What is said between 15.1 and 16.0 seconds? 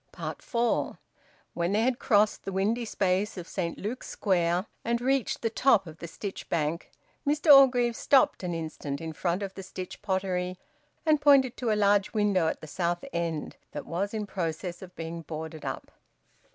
boarded up.